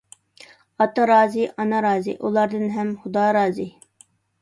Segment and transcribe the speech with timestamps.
[0.85, 3.73] ئاتا رازى، ئانا رازى، ئۇلاردىن ھەم خۇدا رازى.